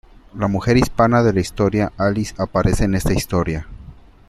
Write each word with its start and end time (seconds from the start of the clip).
La 0.33 0.47
mujer 0.47 0.77
hispana 0.77 1.21
de 1.21 1.31
la 1.31 1.41
historia 1.41 1.93
Alice 1.95 2.33
aparece 2.39 2.85
en 2.85 2.95
esta 2.95 3.13
historia. 3.13 3.67